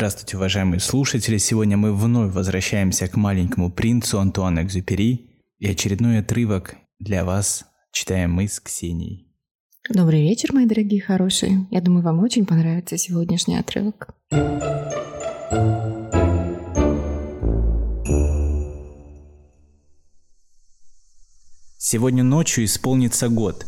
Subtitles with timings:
[0.00, 1.36] Здравствуйте, уважаемые слушатели!
[1.36, 5.28] Сегодня мы вновь возвращаемся к маленькому принцу Антуану Экзюпери,
[5.58, 9.26] и очередной отрывок для вас читаем мы с Ксенией.
[9.90, 11.66] Добрый вечер, мои дорогие хорошие.
[11.70, 14.14] Я думаю, вам очень понравится сегодняшний отрывок.
[21.76, 23.66] Сегодня ночью исполнится год.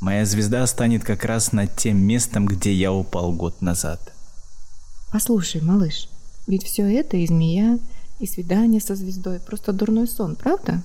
[0.00, 4.14] Моя звезда станет как раз над тем местом, где я упал год назад.
[5.12, 6.08] Послушай, малыш,
[6.46, 7.78] ведь все это и змея,
[8.20, 10.82] и свидание со звездой просто дурной сон, правда?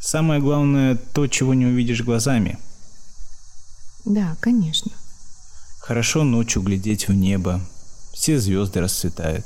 [0.00, 2.58] Самое главное то, чего не увидишь глазами.
[4.04, 4.92] Да, конечно.
[5.78, 7.60] Хорошо ночью глядеть в небо.
[8.12, 9.44] Все звезды расцветают.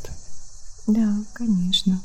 [0.86, 2.00] Да, конечно.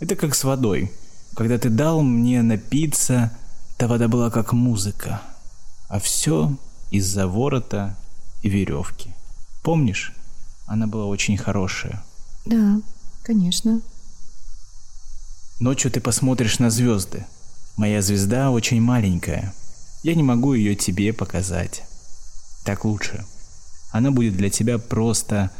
[0.00, 0.90] Это как с водой.
[1.36, 3.36] Когда ты дал мне напиться,
[3.76, 5.22] та вода была как музыка.
[5.88, 6.56] А все
[6.90, 7.96] из-за ворота
[8.42, 9.14] и веревки.
[9.62, 10.12] Помнишь?
[10.66, 12.02] Она была очень хорошая.
[12.44, 12.80] Да,
[13.22, 13.80] конечно.
[15.60, 17.26] Ночью ты посмотришь на звезды.
[17.76, 19.54] Моя звезда очень маленькая.
[20.02, 21.82] Я не могу ее тебе показать.
[22.64, 23.24] Так лучше.
[23.90, 25.50] Она будет для тебя просто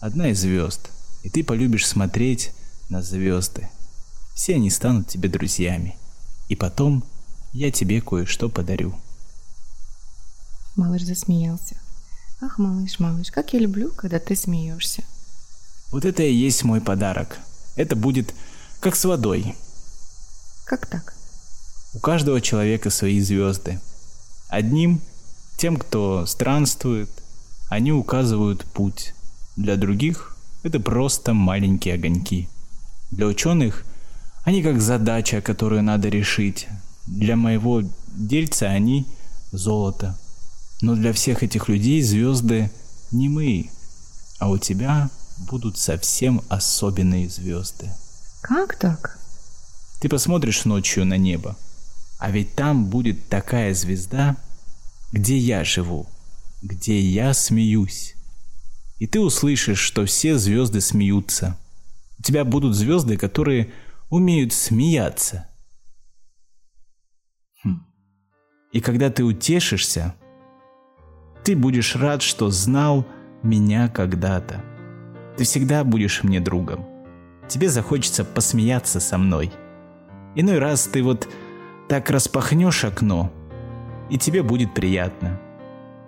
[0.00, 0.90] одна из звезд,
[1.22, 2.52] и ты полюбишь смотреть
[2.88, 3.68] на звезды.
[4.34, 5.96] Все они станут тебе друзьями.
[6.48, 7.04] И потом
[7.52, 8.94] я тебе кое-что подарю.
[10.76, 11.76] Малыш засмеялся.
[12.44, 15.04] Ах, малыш, малыш, как я люблю, когда ты смеешься.
[15.92, 17.38] Вот это и есть мой подарок.
[17.76, 18.34] Это будет
[18.80, 19.54] как с водой.
[20.64, 21.14] Как так?
[21.94, 23.78] У каждого человека свои звезды.
[24.48, 25.00] Одним,
[25.56, 27.10] тем, кто странствует,
[27.70, 29.14] они указывают путь.
[29.54, 32.48] Для других это просто маленькие огоньки.
[33.12, 33.84] Для ученых
[34.42, 36.66] они как задача, которую надо решить.
[37.06, 37.84] Для моего
[38.16, 39.06] дельца они
[39.52, 40.18] золото.
[40.82, 42.68] Но для всех этих людей звезды
[43.12, 43.70] не мы,
[44.40, 45.10] а у тебя
[45.48, 47.88] будут совсем особенные звезды.
[48.42, 49.16] Как так?
[50.00, 51.56] Ты посмотришь ночью на небо,
[52.18, 54.36] а ведь там будет такая звезда,
[55.12, 56.08] где я живу,
[56.62, 58.14] где я смеюсь.
[58.98, 61.56] И ты услышишь, что все звезды смеются.
[62.18, 63.72] У тебя будут звезды, которые
[64.10, 65.46] умеют смеяться.
[67.62, 67.86] Хм.
[68.72, 70.16] И когда ты утешишься,
[71.44, 73.06] ты будешь рад, что знал
[73.42, 74.62] меня когда-то.
[75.36, 76.86] Ты всегда будешь мне другом.
[77.48, 79.50] Тебе захочется посмеяться со мной.
[80.34, 81.28] Иной раз ты вот
[81.88, 83.32] так распахнешь окно,
[84.08, 85.40] и тебе будет приятно.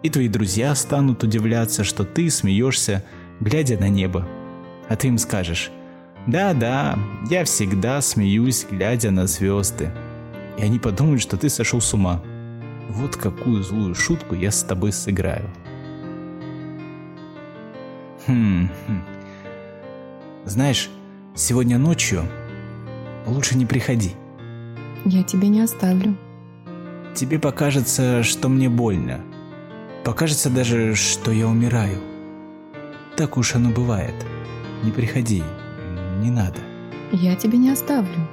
[0.03, 3.05] И твои друзья станут удивляться, что ты смеешься,
[3.41, 4.27] глядя на небо.
[4.89, 5.71] А ты им скажешь,
[6.27, 9.91] да-да, я всегда смеюсь, глядя на звезды.
[10.59, 12.22] И они подумают, что ты сошел с ума.
[12.89, 15.49] Вот какую злую шутку я с тобой сыграю.
[18.27, 19.03] Хм, хм.
[20.45, 20.91] Знаешь,
[21.34, 22.22] сегодня ночью
[23.27, 24.12] лучше не приходи.
[25.05, 26.17] Я тебя не оставлю.
[27.15, 29.21] Тебе покажется, что мне больно.
[30.05, 31.99] Покажется даже, что я умираю.
[33.16, 34.15] Так уж оно бывает.
[34.83, 35.43] Не приходи,
[36.21, 36.59] не надо.
[37.12, 38.28] Я тебя не оставлю.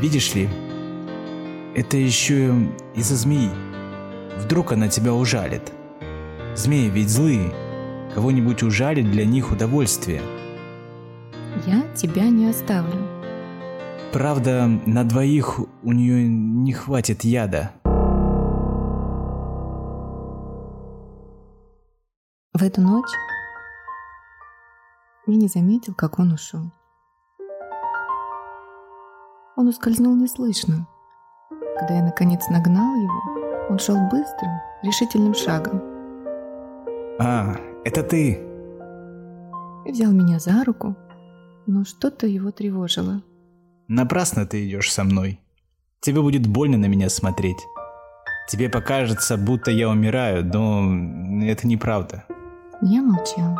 [0.00, 0.48] Видишь ли,
[1.80, 2.54] это еще
[2.94, 3.50] из-за змеи.
[4.36, 5.72] Вдруг она тебя ужалит.
[6.54, 7.54] Змеи ведь злые.
[8.14, 10.20] Кого-нибудь ужалит для них удовольствие.
[11.66, 13.00] Я тебя не оставлю.
[14.12, 17.72] Правда, на двоих у нее не хватит яда.
[22.52, 23.14] В эту ночь
[25.26, 26.70] я не заметил, как он ушел.
[29.56, 30.86] Он ускользнул неслышно,
[31.80, 34.52] когда я наконец нагнал его, он шел быстрым,
[34.82, 35.80] решительным шагом.
[37.18, 38.32] А, это ты.
[39.86, 40.94] И взял меня за руку,
[41.66, 43.22] но что-то его тревожило.
[43.88, 45.40] Напрасно ты идешь со мной.
[46.00, 47.58] Тебе будет больно на меня смотреть.
[48.50, 52.24] Тебе покажется, будто я умираю, но это неправда.
[52.82, 53.58] Я молчал.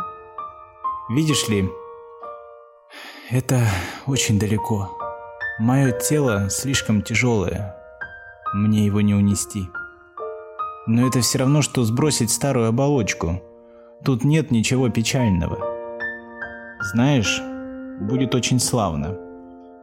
[1.09, 1.67] Видишь ли,
[3.31, 3.61] это
[4.05, 4.95] очень далеко.
[5.59, 7.80] Мое тело слишком тяжелое,
[8.53, 9.69] мне его не унести.
[10.87, 13.41] Но это все равно, что сбросить старую оболочку.
[14.03, 15.57] Тут нет ничего печального.
[16.81, 17.41] Знаешь,
[18.01, 19.15] будет очень славно.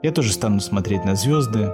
[0.02, 1.70] Я тоже стану смотреть на звезды,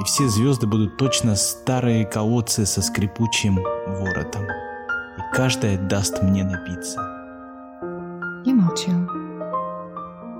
[0.00, 4.44] и все звезды будут точно старые колодцы со скрипучим воротом.
[4.44, 7.00] И каждая даст мне напиться.
[8.44, 9.08] Я молчал.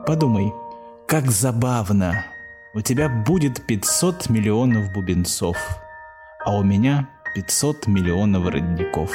[0.07, 0.53] Подумай,
[1.07, 2.25] как забавно
[2.75, 5.57] у тебя будет 500 миллионов бубенцов,
[6.45, 9.11] а у меня 500 миллионов родников.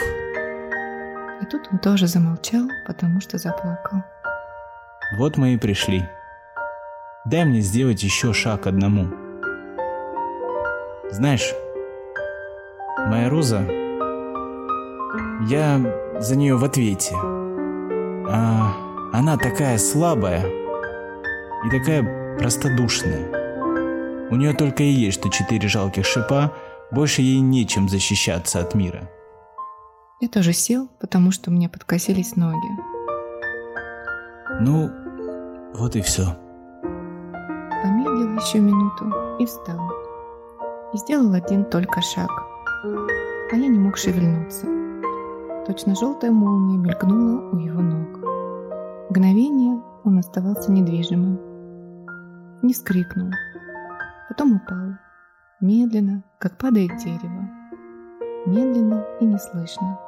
[1.41, 4.03] И тут он тоже замолчал, потому что заплакал.
[5.17, 6.03] Вот мы и пришли.
[7.25, 9.07] Дай мне сделать еще шаг одному.
[11.11, 11.53] Знаешь,
[13.07, 13.59] моя роза,
[15.47, 15.79] я
[16.19, 17.13] за нее в ответе.
[18.29, 18.73] А
[19.13, 20.43] она такая слабая
[21.65, 23.42] и такая простодушная.
[24.33, 26.51] У нее только и есть, что четыре жалких шипа,
[26.89, 29.07] больше ей нечем защищаться от мира.
[30.21, 32.67] Я тоже сел, потому что у меня подкосились ноги.
[34.59, 34.89] Ну,
[35.75, 36.35] вот и все.
[36.81, 39.79] Помедлил еще минуту и встал.
[40.95, 42.31] И сделал один только шаг.
[43.51, 44.65] А я не мог шевельнуться.
[45.67, 49.11] Точно желтая молния мелькнула у его ног.
[49.11, 51.39] Мгновение он оставался недвижимым.
[52.63, 53.29] Не скрикнул.
[54.33, 54.97] Потом упал.
[55.61, 57.51] Медленно, как падает дерево.
[58.47, 59.99] Медленно и неслышно.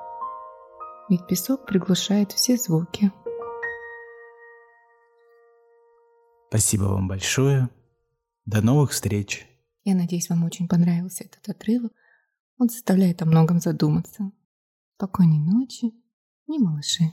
[1.09, 3.11] Ведь песок приглушает все звуки.
[6.47, 7.69] Спасибо вам большое.
[8.45, 9.45] До новых встреч.
[9.83, 11.93] Я надеюсь, вам очень понравился этот отрывок.
[12.57, 14.31] Он заставляет о многом задуматься.
[14.95, 15.93] Спокойной ночи,
[16.47, 17.11] не малыши.